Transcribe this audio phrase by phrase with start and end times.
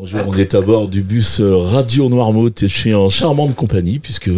[0.00, 3.98] Bonjour, on est à bord du bus Radio Noirmouth et je suis en charmante compagnie
[3.98, 4.30] puisque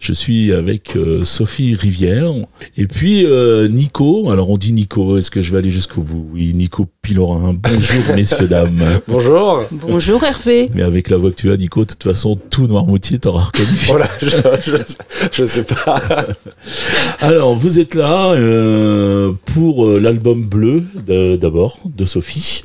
[0.00, 2.32] je suis avec euh, Sophie Rivière
[2.76, 4.32] et puis euh, Nico.
[4.32, 6.26] Alors on dit Nico, est-ce que je vais aller jusqu'au bout?
[6.32, 7.54] Oui, Nico Pilorin.
[7.54, 8.82] Bonjour messieurs, dames.
[9.06, 9.62] Bonjour.
[9.70, 10.70] Bonjour Hervé.
[10.74, 13.68] Mais avec la voix que tu as, Nico, de toute façon, tout Noirmoutier t'aura reconnu.
[13.86, 14.76] Voilà, je, je,
[15.30, 16.02] je, sais pas.
[17.20, 20.82] Alors, vous êtes là euh, pour euh, l'album bleu
[21.38, 22.64] d'abord de Sophie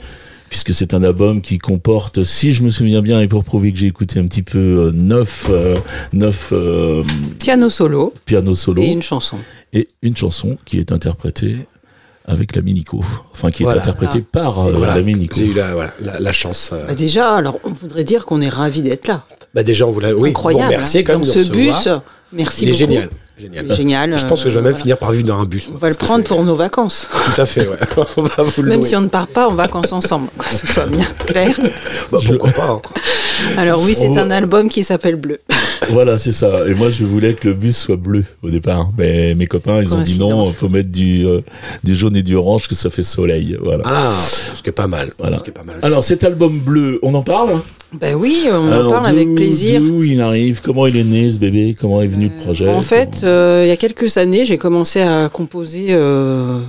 [0.51, 3.79] puisque c'est un album qui comporte, si je me souviens bien, et pour prouver que
[3.79, 5.77] j'ai écouté un petit peu, euh, neuf, euh,
[6.11, 7.03] neuf euh,
[7.39, 9.37] piano solo, piano solo et une chanson.
[9.71, 11.55] Et une chanson qui est interprétée
[12.25, 12.99] avec la Nico.
[13.31, 15.39] Enfin, qui est interprétée ah, par euh, voilà, l'ami Nico.
[15.39, 16.73] J'ai eu la, voilà, la, la chance.
[16.85, 19.23] Bah déjà, alors on voudrait dire qu'on est ravis d'être là.
[19.55, 20.11] Bah déjà, on voulait.
[20.11, 20.69] Oui, Incroyable.
[20.69, 21.03] Bon, merci hein.
[21.05, 21.21] quand même.
[21.21, 21.87] Dans de ce bus,
[22.33, 22.91] merci Il est beaucoup.
[22.91, 23.09] génial.
[23.41, 23.73] Génial.
[23.75, 24.17] Génial.
[24.17, 25.69] Je pense que je vais même euh, finir par vivre dans un bus.
[25.73, 27.09] On va le prendre pour nos vacances.
[27.35, 27.77] Tout à fait, ouais.
[28.17, 28.87] on va vous le Même louer.
[28.89, 31.55] si on ne part pas en vacances ensemble, que ce soit bien clair.
[32.11, 32.81] Bah, pourquoi pas hein.
[33.57, 35.39] Alors oui, c'est On- un album qui s'appelle Bleu.
[35.89, 36.67] Voilà, c'est ça.
[36.67, 38.89] Et moi, je voulais que le bus soit bleu au départ.
[38.97, 40.55] Mais mes copains, ils ont dit non, Coïncidence.
[40.55, 41.41] faut mettre du, euh,
[41.83, 43.57] du jaune et du orange, que ça fait soleil.
[43.61, 43.83] Voilà.
[43.85, 44.11] Ah,
[44.53, 45.11] ce qui est pas mal.
[45.17, 45.39] Voilà.
[45.39, 45.77] Ce qui est pas mal.
[45.81, 47.59] Alors, cet album bleu, on en parle
[47.99, 49.81] Ben oui, on en parle avec plaisir.
[49.81, 50.61] D'où il arrive?
[50.61, 51.75] Comment il est né, ce bébé?
[51.79, 52.69] Comment est venu le projet?
[52.69, 56.59] En fait, euh, il y a quelques années, j'ai commencé à composer euh,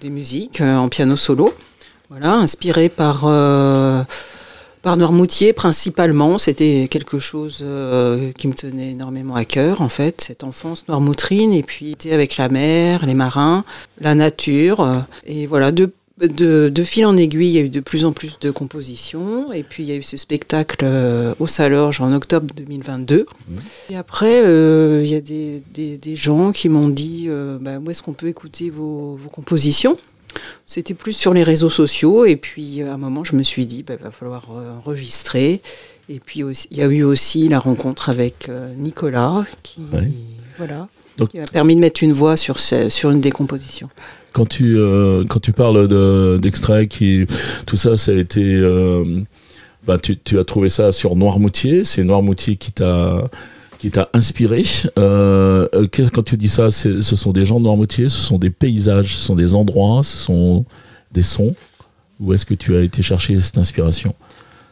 [0.00, 1.52] des musiques euh, en piano solo.
[2.08, 4.02] Voilà, inspiré par, euh,
[4.82, 6.38] par Noirmoutier principalement.
[6.38, 11.52] C'était quelque chose euh, qui me tenait énormément à cœur, en fait, cette enfance noirmoutrine.
[11.52, 13.64] Et puis, était avec la mer, les marins,
[14.00, 14.80] la nature.
[14.80, 18.04] euh, et voilà, de, de, de fil en aiguille, il y a eu de plus
[18.04, 19.52] en plus de compositions.
[19.52, 23.26] Et puis, il y a eu ce spectacle euh, au Salorge en octobre 2022.
[23.90, 27.28] Et après, euh, il y a des, des, des gens qui m'ont dit
[27.60, 29.96] bah, où est-ce qu'on peut écouter vos, vos compositions?
[30.66, 32.24] C'était plus sur les réseaux sociaux.
[32.24, 35.60] Et puis, à un moment, je me suis dit il va falloir euh, enregistrer.
[36.08, 40.10] Et puis, aussi- il y a eu aussi la rencontre avec euh, Nicolas qui, Ouais.
[40.58, 43.88] voilà, Donc- qui m'a permis de mettre une voix sur, ce- sur une des compositions.
[44.32, 47.26] quand tu euh, quand tu parles de- d'extrait qui
[47.66, 49.04] tout ça ça a été euh,
[50.02, 53.28] tu, tu as trouvé ça sur Noirmoutier c'est Noirmoutier qui t'a
[53.80, 54.62] qui t'a inspiré.
[54.98, 58.50] Euh, euh, quand tu dis ça ce sont des gens de Noirmoutier ce sont des
[58.50, 60.64] paysages ce sont des endroits ce sont
[61.12, 61.54] des sons.
[62.20, 64.14] Où est-ce que tu as été chercher cette inspiration?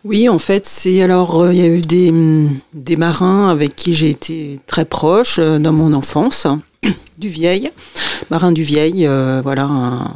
[0.05, 3.75] Oui, en fait, c'est alors euh, il y a eu des, hum, des marins avec
[3.75, 6.47] qui j'ai été très proche dans mon enfance,
[7.19, 7.71] du Vieil,
[8.31, 9.09] marin du Vieil,
[9.43, 9.69] voilà,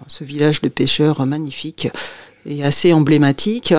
[0.06, 1.88] ce village de pêcheurs magnifique
[2.46, 3.74] et assez emblématique.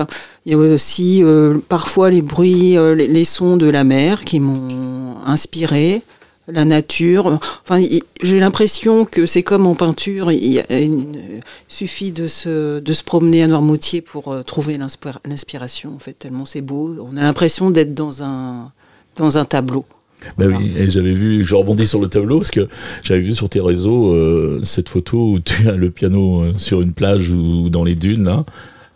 [0.46, 4.40] Il y a aussi euh, parfois les bruits, euh, les, sons de la mer qui
[4.40, 6.02] m'ont inspiré.
[6.46, 7.40] La nature.
[7.62, 7.82] Enfin,
[8.22, 10.30] j'ai l'impression que c'est comme en peinture.
[10.30, 10.62] Il,
[11.68, 15.94] suffit de se, de se promener à Noirmoutier pour euh, trouver l'inspira- l'inspiration.
[15.94, 16.98] En fait, tellement c'est beau.
[17.00, 18.70] On a l'impression d'être dans un,
[19.16, 19.86] dans un tableau.
[20.38, 22.68] Bah oui, et j'avais vu, je rebondis sur le tableau parce que
[23.02, 26.80] j'avais vu sur tes réseaux euh, cette photo où tu as le piano euh, sur
[26.80, 28.44] une plage ou dans les dunes là,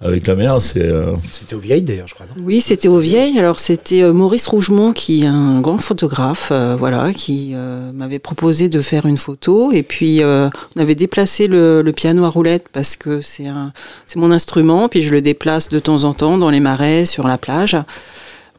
[0.00, 0.60] avec la mer.
[0.60, 2.26] C'est euh, C'était au vieil d'ailleurs, je crois.
[2.26, 2.42] Non?
[2.44, 3.38] Oui, c'était au Vieil.
[3.38, 8.20] Alors c'était euh, Maurice Rougemont qui est un grand photographe, euh, voilà, qui euh, m'avait
[8.20, 9.72] proposé de faire une photo.
[9.72, 13.72] Et puis euh, on avait déplacé le, le piano à roulette parce que c'est un,
[14.06, 14.88] c'est mon instrument.
[14.88, 17.76] Puis je le déplace de temps en temps dans les marais, sur la plage.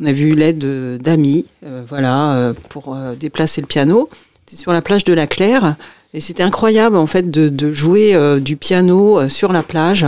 [0.02, 4.10] On a vu l'aide de- d'amis, euh, voilà, euh, pour euh, déplacer le piano.
[4.46, 5.76] C'était sur la plage de la Claire.
[6.14, 10.08] Et c'était incroyable en fait de, jouer du piano sur la plage.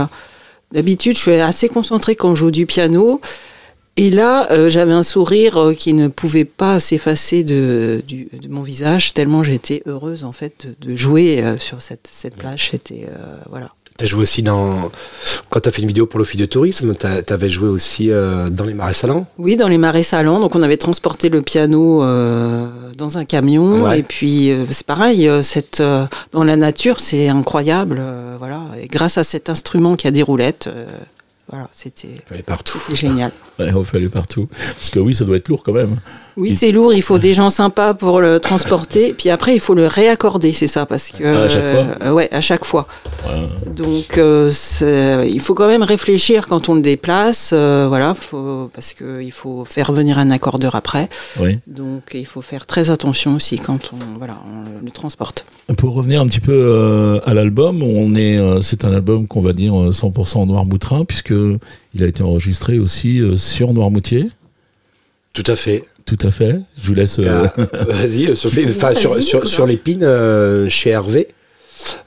[0.72, 3.20] D'habitude, je suis assez concentrée quand je joue du piano.
[3.96, 8.02] Et là, j'avais un sourire qui ne pouvait pas s'effacer de,
[8.48, 12.70] mon visage, tellement j'étais heureuse en fait de, jouer sur cette, cette plage.
[12.72, 13.06] C'était
[13.48, 13.70] voilà.
[13.96, 14.90] T'as joué aussi dans.
[15.50, 18.74] Quand t'as fait une vidéo pour l'Office de tourisme, t'avais joué aussi euh, dans les
[18.74, 19.26] marais salants.
[19.38, 20.40] Oui, dans les marais salants.
[20.40, 22.66] Donc, on avait transporté le piano euh,
[22.96, 23.82] dans un camion.
[23.82, 24.00] Ouais.
[24.00, 25.82] Et puis, euh, c'est pareil, cette,
[26.32, 28.02] dans la nature, c'est incroyable.
[28.38, 28.62] voilà.
[28.80, 30.68] Et grâce à cet instrument qui a des roulettes,
[31.52, 32.78] voilà, c'était Fallait partout.
[32.78, 33.30] c'était génial.
[33.58, 34.48] ouais, on fait aller partout.
[34.76, 35.96] Parce que oui, ça doit être lourd quand même.
[36.38, 36.94] Oui, Il- c'est lourd.
[36.94, 39.12] Il faut des gens sympas pour le transporter.
[39.18, 42.12] Puis après, il faut le réaccorder, c'est ça, parce que Ah, à chaque fois euh,
[42.12, 42.86] ouais, à chaque fois.
[43.26, 43.70] Ouais.
[43.70, 44.50] Donc, euh,
[45.28, 47.50] il faut quand même réfléchir quand on le déplace.
[47.52, 51.08] euh, voilà, faut, parce que il faut faire venir un accordeur après.
[51.40, 51.58] Oui.
[51.66, 55.44] Donc, il faut faire très attention aussi quand on voilà, on le transporte.
[55.76, 59.52] Pour revenir un petit peu euh, à l'album, on est, c'est un album qu'on va
[59.52, 61.30] dire euh, 100% en Noirmoutrin puisque
[61.94, 64.28] il a été enregistré aussi euh, sur Noirmoutier.
[65.32, 65.84] Tout à fait.
[66.04, 66.58] Tout à fait.
[66.80, 67.18] Je vous laisse.
[67.20, 68.64] euh, Ah, Vas-y, euh, Sophie.
[68.68, 69.46] Enfin, sur, sur, Nicolas.
[69.46, 71.28] sur l'épine, euh, chez Hervé.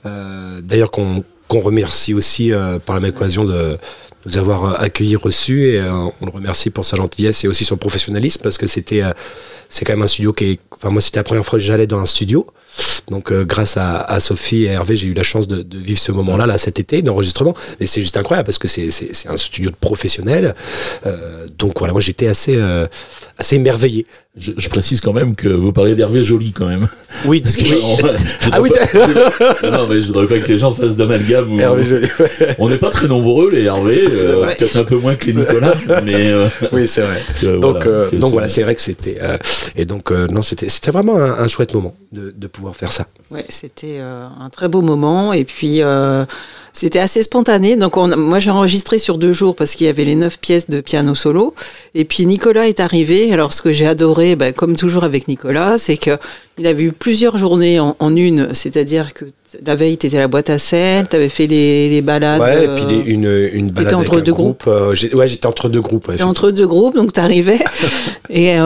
[0.06, 3.78] Euh, D'ailleurs, qu'on qu'on remercie aussi euh, par la même occasion de,
[4.26, 8.42] nous avoir accueillis, reçus, et on le remercie pour sa gentillesse et aussi son professionnalisme,
[8.42, 9.04] parce que c'était,
[9.70, 11.88] c'est quand même un studio qui est, enfin moi c'était la première fois que j'allais
[11.88, 12.48] dans un studio.
[13.10, 16.46] Donc euh, grâce à, Sophie et Hervé, j'ai eu la chance de, vivre ce moment-là,
[16.46, 17.56] là, cet été, d'enregistrement.
[17.80, 18.90] Et c'est juste incroyable parce que c'est
[19.28, 20.56] un studio de professionnels.
[21.06, 22.88] Euh, donc voilà, moi j'étais assez, euh,
[23.38, 24.06] assez émerveillé.
[24.38, 26.90] Je, précise quand même que vous parlez d'Hervé Joly quand même.
[27.26, 27.64] Oui, parce que
[28.52, 28.70] ah oui,
[29.64, 31.58] non mais je voudrais pas que les gens fassent d'amalgame.
[31.60, 32.08] Hervé Joly.
[32.58, 36.34] On n'est pas très nombreux les Hervé, peut-être un peu moins que les Nicolas, mais
[36.72, 37.22] oui c'est vrai.
[37.60, 39.20] donc donc voilà, c'est vrai que c'était
[39.76, 43.08] et donc non c'était c'était vraiment un, chouette moment de, de pouvoir faire ça.
[43.32, 46.26] Ouais, c'était euh, un très beau moment et puis euh,
[46.76, 47.78] c'était assez spontané.
[47.78, 50.70] Donc on, moi j'ai enregistré sur deux jours parce qu'il y avait les neuf pièces
[50.70, 51.56] de piano solo
[51.96, 53.32] et puis Nicolas est arrivé.
[53.32, 56.12] Alors ce que j'ai adoré, ben, comme toujours avec Nicolas, c'est que
[56.58, 59.26] il avait eu plusieurs journées en, une, c'est-à-dire que
[59.66, 62.40] la veille, tu étais à la boîte à sel, tu avais fait les, les, balades.
[62.40, 64.66] Ouais, et puis une, une balade avec entre deux groupes.
[64.68, 66.08] ouais, j'étais entre deux groupes.
[66.08, 67.60] Ouais, entre deux groupes, donc tu arrivais.
[68.30, 68.58] et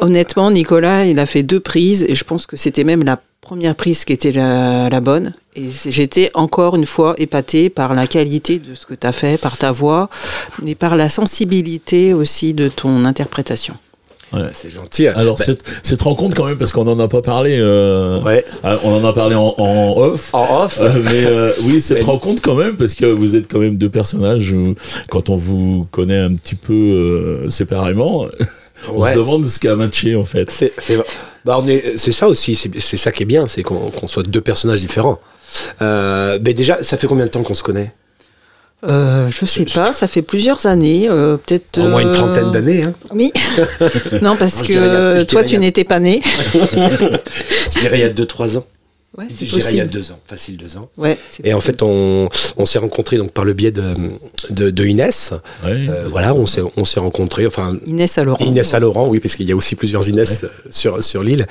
[0.00, 3.74] honnêtement, Nicolas, il a fait deux prises et je pense que c'était même la première
[3.74, 5.32] prise qui était la, bonne.
[5.56, 9.40] Et j'étais encore une fois épatée par la qualité de ce que tu as fait,
[9.40, 10.08] par ta voix
[10.66, 13.74] et par la sensibilité aussi de ton interprétation.
[14.32, 14.48] Ouais.
[14.52, 15.06] C'est gentil.
[15.06, 15.44] Alors bah-
[15.82, 17.56] cette, rencontre quand même parce qu'on n'en a pas parlé.
[17.58, 18.44] Euh, ouais.
[18.64, 19.54] Ah, on en a parlé en,
[19.96, 20.34] off.
[20.34, 20.80] En off.
[20.80, 23.90] Euh, mais euh, oui, cette rencontre quand même parce que vous êtes quand même deux
[23.90, 24.52] personnages.
[24.52, 24.74] Où,
[25.08, 28.26] quand on vous connaît un petit peu séparément,
[28.92, 30.50] on se demande ce qu'a matché en fait.
[30.50, 30.98] C'est
[31.44, 34.40] bah on est, c'est ça aussi, c'est ça qui est bien, c'est qu'on soit deux
[34.40, 35.20] personnages différents.
[35.82, 37.92] Euh, mais déjà, ça fait combien de temps qu'on se connaît?
[38.86, 41.78] Euh, je sais pas, ça fait plusieurs années, euh, peut-être.
[41.78, 42.84] Au moins une trentaine d'années.
[42.84, 42.92] Hein.
[43.14, 43.32] Oui.
[44.22, 46.20] non, parce que toi, tu n'étais pas né.
[46.54, 48.66] je dirais il y a 2-3 ans.
[49.16, 50.90] Ouais, je dirais il y a deux ans, facile deux ans.
[50.96, 53.94] Ouais, et en fait, on, on s'est rencontrés donc par le biais de,
[54.50, 55.34] de, de Inès.
[55.64, 57.46] Euh, voilà, on s'est on s'est rencontrés.
[57.46, 58.44] Enfin, Inès à Laurent.
[58.44, 61.46] Inès à Laurent, oui, parce qu'il y a aussi plusieurs Inès euh, sur sur l'île.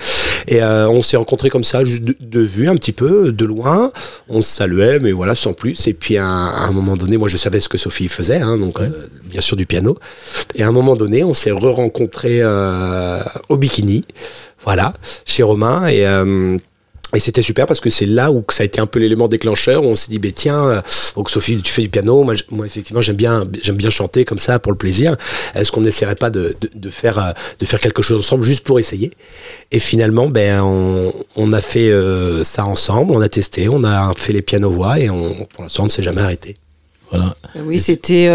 [0.49, 3.93] Et euh, on s'est rencontrés comme ça, juste de, vue, un petit peu, de loin.
[4.27, 5.87] On se saluait, mais voilà, sans plus.
[5.87, 8.81] Et puis à, un moment donné, moi, je savais ce que Sophie faisait, hein, donc
[9.23, 9.97] bien sûr du piano.
[10.55, 12.43] Et à un moment donné, on s'est re-rencontrés
[13.47, 14.03] au bikini,
[14.65, 14.93] voilà,
[15.25, 16.05] chez Romain et
[17.15, 19.83] et c'était super parce que c'est là où ça a été un peu l'élément déclencheur
[19.83, 20.81] où on s'est dit, bah, tiens, euh,
[21.15, 24.39] donc Sophie, tu fais du piano, moi, moi effectivement j'aime bien, j'aime bien chanter comme
[24.39, 25.15] ça pour le plaisir.
[25.53, 28.79] Est-ce qu'on n'essaierait pas de, de, faire, euh, de faire quelque chose ensemble juste pour
[28.79, 29.11] essayer?
[29.71, 34.11] Et finalement, ben, on, on a fait euh, ça ensemble, on a testé, on a
[34.15, 36.55] fait les pianos-voix et on, pour l'instant on ne s'est jamais arrêté.
[37.11, 37.35] Voilà.
[37.63, 38.27] Oui, c'était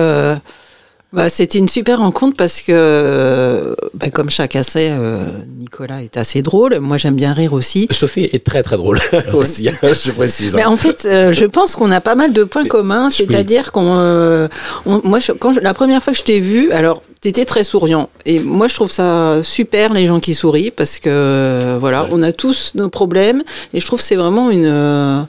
[1.13, 5.25] bah, C'était une super rencontre parce que, bah, comme chacun sait, euh,
[5.59, 6.79] Nicolas est assez drôle.
[6.81, 7.89] Moi, j'aime bien rire aussi.
[7.91, 8.99] Sophie est très très drôle
[9.33, 10.55] aussi, hein, je précise.
[10.55, 13.11] Mais en fait, euh, je pense qu'on a pas mal de points communs.
[13.11, 13.95] C'est-à-dire qu'on.
[13.97, 14.49] Euh,
[14.85, 18.11] moi, quand la première fois que je t'ai vu, alors, tu étais très souriant.
[18.27, 22.33] Et moi, je trouve ça super, les gens qui sourient, parce que, voilà, on a
[22.33, 23.43] tous nos problèmes.
[23.73, 25.27] Et je trouve que c'est vraiment une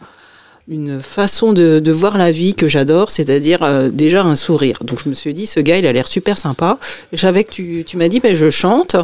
[0.70, 4.80] une façon de, de, voir la vie que j'adore, c'est-à-dire euh, déjà un sourire.
[4.84, 6.78] Donc je me suis dit, ce gars, il a l'air super sympa.
[7.12, 8.96] J'avais que tu, tu m'as dit, ben, je chante.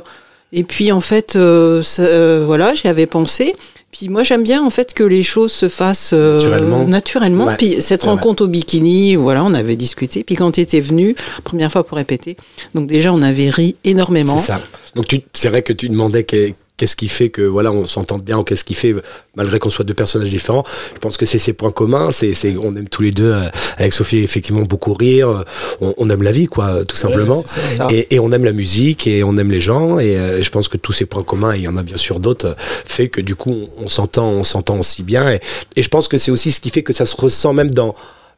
[0.53, 3.55] Et puis en fait, euh, euh, voilà, j'y avais pensé.
[3.91, 6.85] Puis moi, j'aime bien en fait que les choses se fassent naturellement.
[6.85, 7.47] naturellement.
[7.57, 10.23] puis cette rencontre au bikini, voilà, on avait discuté.
[10.23, 11.15] Puis quand tu étais venu,
[11.45, 12.35] première fois pour répéter,
[12.75, 14.37] donc déjà on avait ri énormément.
[14.37, 14.61] C'est ça.
[14.95, 16.25] Donc c'est vrai que tu demandais
[16.77, 18.95] qu'est-ce qui fait que voilà on s'entende bien ou qu'est-ce qui fait
[19.35, 20.63] malgré qu'on soit deux personnages différents.
[20.93, 23.93] Je pense que c'est ces points communs c'est on aime tous les deux euh, avec
[23.93, 25.43] Sophie effectivement beaucoup rire
[25.81, 27.43] on, aime la vie quoi tout simplement.
[27.91, 30.77] Et, on aime la musique et on aime les gens et euh, je pense que
[30.77, 33.35] tous ces points communs et il y en a bien sûr d'autres fait que du
[33.35, 35.31] coup on, s'entend on s'entend aussi bien.
[35.31, 35.39] Et,
[35.75, 37.95] et je pense que c'est aussi ce qui fait que ça se ressent même dans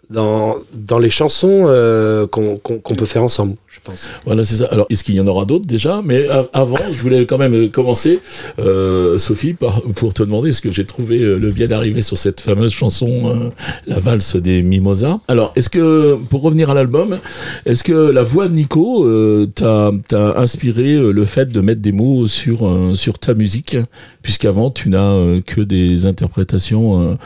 [0.10, 4.10] dans, dans les chansons euh, qu'on peut faire ensemble, je pense.
[4.26, 4.66] Voilà, c'est ça.
[4.66, 6.02] Alors, est-ce qu'il y en aura d'autres déjà?
[6.04, 8.20] Mais avant, je voulais quand même commencer,
[8.60, 12.18] euh, Sophie, par, pour te demander ce que j'ai trouvé euh, le bien d'arriver sur
[12.18, 13.52] cette fameuse chanson,
[13.86, 15.20] La valse des Mimosas.
[15.28, 17.20] Alors, est-ce que, pour revenir à l'album,
[17.66, 19.08] est-ce que la voix de Nico
[19.56, 19.92] t'a
[20.38, 23.78] inspiré le fait de mettre des mots sur, sur ta musique?
[24.22, 27.18] Puisqu'avant, tu n'as que des interprétations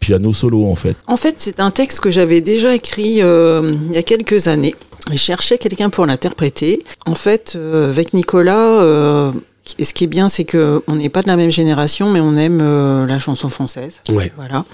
[0.00, 0.96] piano solo, en fait.
[1.06, 4.74] En fait, c'est un texte que j'avais déjà écrit euh, il y a quelques années.
[5.10, 6.84] Je cherchais quelqu'un pour l'interpréter.
[7.06, 9.32] En fait, euh, avec Nicolas, euh,
[9.64, 13.06] ce qui est bien, c'est qu'on n'est pas de la même génération, mais on aime
[13.06, 14.00] la chanson française.
[14.08, 14.32] Ouais.
[14.36, 14.64] Voilà.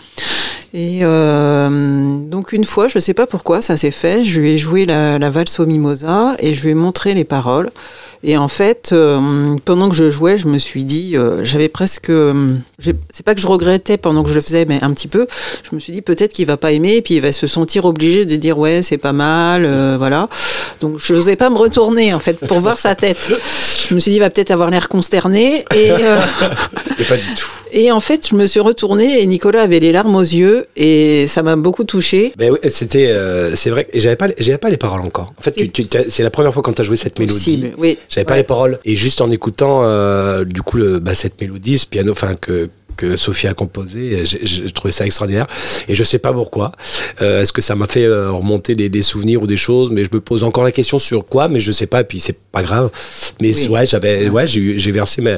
[0.74, 1.00] Et
[2.28, 4.24] donc une fois, je ne sais pas pourquoi, ça s'est fait.
[4.24, 7.70] Je lui ai joué la, valse au mimosa et je lui ai montré les paroles.
[8.24, 12.10] Et en fait, euh, pendant que je jouais, je me suis dit, euh, j'avais presque,
[12.10, 15.26] euh, c'est pas que je regrettais pendant que je le faisais, mais un petit peu.
[15.68, 17.84] Je me suis dit peut-être qu'il va pas aimer, et puis il va se sentir
[17.84, 19.66] obligé de dire ouais, c'est pas mal,
[19.98, 20.28] voilà.
[20.80, 23.30] Donc je n'osais pas me retourner en fait pour voir sa tête.
[23.88, 25.90] Je me suis dit il va peut-être avoir l'air consterné et.
[27.00, 27.46] Et pas du tout.
[27.70, 31.26] Et en fait, je me suis retournée et Nicolas avait les larmes aux yeux et
[31.28, 32.32] ça m'a beaucoup touchée.
[32.36, 33.86] Ben oui, c'était, euh, c'est vrai.
[33.92, 35.32] Et j'avais pas, j'avais pas les paroles encore.
[35.38, 35.54] En fait,
[36.08, 37.38] c'est la première fois quand tu as joué cette mélodie.
[37.38, 37.98] Possible, oui.
[38.08, 38.78] J'avais pas les paroles.
[38.84, 42.70] Et juste en écoutant, euh, du coup, le, bah, cette mélodie, ce piano, enfin, que,
[42.96, 45.46] que Sophie a composé, j'ai, trouvé ça extraordinaire.
[45.88, 46.72] Et je sais pas pourquoi.
[47.22, 49.90] Euh, est-ce que ça m'a fait euh, remonter des, des souvenirs ou des choses?
[49.90, 52.00] Mais je me pose encore la question sur quoi, mais je sais pas.
[52.00, 52.90] Et puis, c'est pas grave.
[53.40, 53.68] Mais Oui.
[53.68, 55.36] ouais, j'avais, ouais, j'ai, versé mes,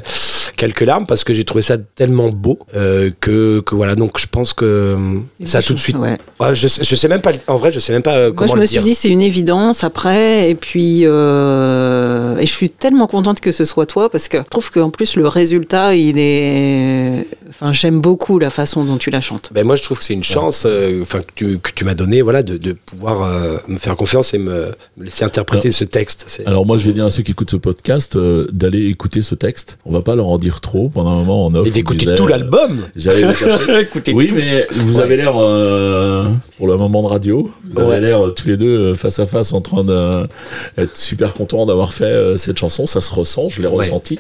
[0.61, 3.95] quelques larmes parce que j'ai trouvé ça tellement beau euh, que, que voilà.
[3.95, 4.97] Donc, je pense que euh,
[5.45, 5.97] ça tout de suite.
[5.97, 6.19] Ouais.
[6.39, 8.35] Ouais, je, sais- je sais même pas, en vrai, je sais même pas euh, Moi,
[8.37, 10.51] comment je me suis dit, c'est une évidence après.
[10.51, 14.43] Et puis, euh, et je suis tellement contente que ce soit toi parce que je
[14.51, 17.27] trouve qu'en plus, le résultat, il est.
[17.49, 19.51] Enfin, j'aime beaucoup la façon dont tu la chantes.
[19.53, 21.95] Ben moi, je trouve que c'est une chance euh, enfin, que tu, que tu m'as
[21.95, 25.85] donné voilà, de, de pouvoir euh, me faire confiance et me, me laisser interpréter ce
[25.85, 26.43] texte.
[26.47, 29.35] Alors moi je vais dire à ceux qui écoutent ce podcast euh, d'aller écouter ce
[29.35, 29.79] texte.
[29.85, 31.67] On va pas leur en dire trop pendant un moment en off.
[31.67, 33.87] Et on d'écouter tout l'album J'allais le chercher.
[34.13, 34.35] Oui, tout.
[34.35, 35.03] mais vous Ouais.
[35.05, 36.25] avez l'air, euh,
[36.57, 38.01] pour le moment de radio, vous avez Ouais.
[38.01, 41.93] l'air euh, tous les deux euh, face à face en train d'être super contents d'avoir
[41.95, 42.87] fait cette chanson.
[42.87, 43.77] Ça se ressent, je l'ai Ouais.
[43.77, 44.15] ressenti.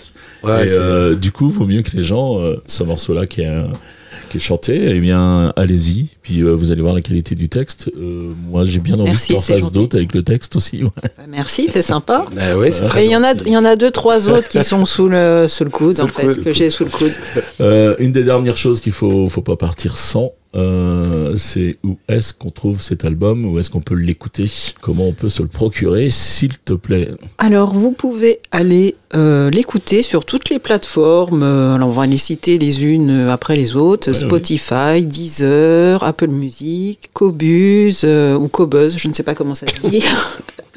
[0.44, 3.64] Et euh, du coup, vaut mieux que les gens, ce morceau-là qui est, euh,
[4.30, 6.06] qui est chanté, eh bien, allez-y.
[6.22, 7.90] Puis euh, vous allez voir la qualité du texte.
[7.96, 9.72] Euh, moi, j'ai bien envie fasses gentil.
[9.74, 10.82] d'autres avec le texte aussi.
[10.84, 10.90] ouais.
[11.18, 12.24] Bah, Merci, c'est sympa.
[12.34, 12.88] Ben ouais, c'est Ouais.
[12.88, 14.84] très Et il y en a, il y en a deux, trois autres qui sont
[14.86, 16.44] sous le, sous le coude, Sous en le fait, coude.
[16.44, 17.12] que j'ai sous le coude.
[17.60, 22.34] Euh, une des dernières choses qu'il faut, faut pas partir sans, euh, c'est où est-ce
[22.34, 26.10] qu'on trouve cet album, où est-ce qu'on peut l'écouter, comment on peut se le procurer,
[26.10, 27.10] s'il te plaît.
[27.38, 31.42] Alors, vous pouvez aller euh, l'écouter sur toutes les plateformes.
[31.42, 34.08] Euh, Alors, on va les citer les unes après les autres.
[34.08, 39.66] Ouais, Spotify, Deezer, Apple Music, Cobuz euh, ou Cobuzz, je ne sais pas comment ça
[39.68, 40.02] se dit.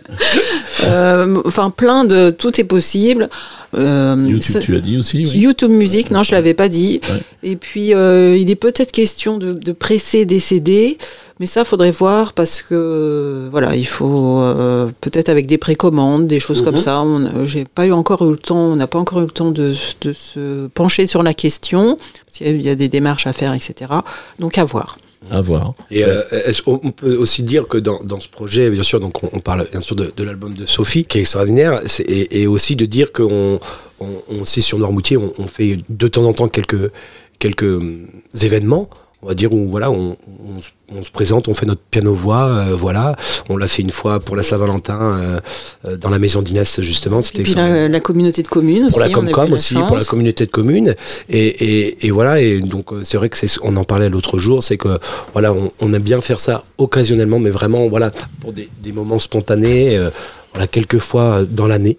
[0.86, 2.30] Euh, Enfin, plein de...
[2.30, 3.30] Tout est possible.
[3.76, 5.18] Euh, YouTube, tu as dit aussi.
[5.18, 5.40] oui.
[5.40, 7.02] YouTube Music, non, je l'avais pas dit.
[7.10, 7.22] Ouais.
[7.52, 10.98] Et puis, euh, il est peut-être question de, de presser des CD,
[11.40, 16.40] mais ça, faudrait voir parce que, voilà, il faut euh, peut-être avec des précommandes, des
[16.40, 16.82] choses comme Mhm.
[16.82, 17.04] ça.
[17.46, 19.74] J'ai pas eu encore eu le temps, on n'a pas encore eu le temps de,
[20.02, 21.98] de se pencher sur la question.
[22.28, 23.92] Parce il y a des démarches à faire, etc.
[24.40, 24.98] Donc, à voir.
[25.32, 25.74] À voir.
[25.90, 26.22] Et euh,
[26.66, 29.96] on peut aussi dire que dans, ce projet, bien sûr, donc on, parle bien sûr
[29.96, 33.60] de, l'album de Sophie, qui est extraordinaire, et, aussi de dire qu'on
[34.00, 36.92] on, aussi sur Noirmoutier, on, on fait de temps en temps quelques,
[37.40, 38.08] quelques hum,
[38.42, 38.90] événements.
[39.24, 42.46] On va dire où voilà, on, on se- on se présente, on fait notre piano-voix,
[42.46, 43.16] euh, voilà.
[43.50, 45.40] On l'a fait une fois pour la Saint-Valentin euh,
[45.86, 47.22] euh, dans la maison d'Inès justement.
[47.22, 49.74] C'était la, la communauté de communes pour la aussi, on a eu Comcom la aussi,
[49.88, 50.94] pour la communauté de communes.
[51.30, 54.62] Et, et, et voilà, et donc c'est vrai que c'est, on en parlait l'autre jour,
[54.64, 55.00] c'est que
[55.32, 58.12] voilà, on, on aime bien faire ça occasionnellement, mais vraiment voilà
[58.42, 60.10] pour des, des moments spontanés, euh,
[60.54, 61.98] voilà quelques fois dans l'année.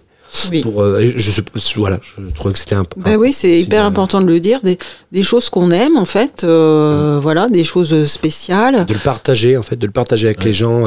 [0.51, 0.61] Oui.
[0.61, 1.41] Pour, euh, je, je-
[1.79, 2.85] voilà, je trouvais que c'était un.
[2.97, 4.59] Ben oui, c'est hyper de- important de le dire.
[4.63, 4.77] Des,
[5.11, 6.43] des choses qu'on aime, en fait.
[6.43, 8.85] euh, Voilà, des choses spéciales.
[8.85, 10.85] de le partager en fait, de le partager avec les gens.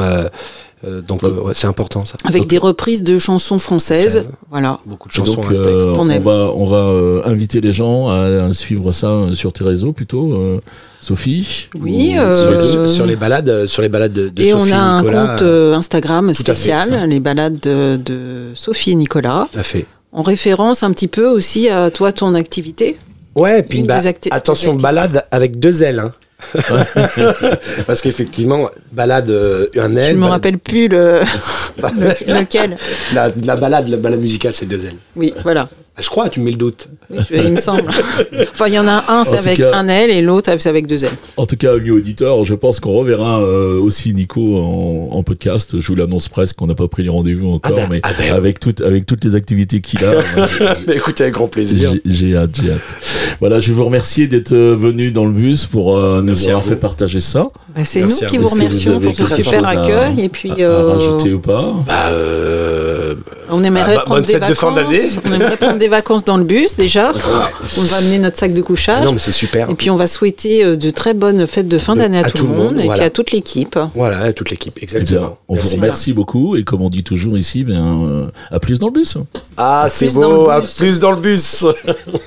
[0.85, 2.17] Euh, donc euh, ouais, c'est important ça.
[2.25, 4.31] Avec Donc- des reprises de chansons françaises.
[4.51, 4.79] Voilà.
[4.87, 5.65] Beaucoup de chansons, donc, texte.
[5.67, 9.65] euh, qu'on on va, on va euh, inviter les gens à suivre ça sur tes
[9.65, 10.61] réseaux plutôt, euh,
[11.01, 11.69] Sophie.
[11.81, 14.79] Oui, ou- euh, sur, les balades, sur les balades de, de Et Sophie on a
[14.81, 19.63] un compte euh, Instagram fait, spécial, les balades de, de Sophie et Nicolas, Tout à
[19.63, 19.87] fait.
[20.13, 22.97] en référence un petit peu aussi à toi, ton activité.
[23.35, 26.01] Ouais, et puis Une bah, acti- attention, balade avec deux L.
[26.01, 26.13] Hein.
[27.87, 30.05] Parce qu'effectivement, balade euh, un L.
[30.05, 31.21] Je ne me balade- rappelle plus le,
[31.83, 32.77] le- lequel.
[33.15, 34.95] La, la balade, la balade musicale, c'est deux L.
[35.17, 35.69] Oui, voilà.
[36.01, 36.89] Je crois, tu me mets le doute.
[37.11, 37.85] Oui, il me semble.
[38.53, 40.87] Enfin, il y en a un, c'est avec cas- un L et l'autre, c'est avec
[40.87, 41.11] deux L.
[41.37, 45.79] En tout cas, amis auditeurs, je pense qu'on reverra euh, aussi Nico en, en podcast.
[45.81, 48.11] Je vous l'annonce presque, on n'a pas pris les rendez-vous encore, Ah ben- mais ah
[48.19, 50.15] ben- avec, toutes avec toutes les activités qu'il a,
[50.87, 51.93] Mais écoutez, avec grand plaisir.
[52.05, 52.97] j'ai hâte, j'ai hâte.
[53.41, 56.63] Voilà, je vais vous remercier d'être euh, venu dans le bus pour euh, nous avoir
[56.65, 57.49] fait partager ça.
[57.75, 58.49] Bah, c'est nous qui vous.
[58.49, 60.21] remercions pour ce super chose à- accueil.
[60.25, 63.15] Et puis, à, à euh, rajouter ou pas Bah, euh,
[63.51, 64.93] on aimerait Ah, bah, prendre bonne des fête de fin vacances.
[64.93, 65.09] d'année.
[65.27, 67.13] On aimerait prendre des vacances dans le bus déjà.
[67.79, 69.05] On va amener notre sac de couchage.
[69.05, 69.71] non, mais c'est super.
[69.71, 72.47] Et puis on va souhaiter euh, de très bonnes fêtes de fin d'année à, tout
[72.47, 72.95] le monde, et voilà.
[72.95, 73.79] puis à toute l'équipe.
[73.95, 75.39] Voilà, à toute l'équipe, Eh bien, exactement.
[75.49, 75.77] on vous Merci.
[75.77, 79.17] remercie beaucoup et comme on dit toujours ici, ben, euh, à plus dans le bus.
[79.57, 81.65] Ah, c'est beau, à plus dans le bus.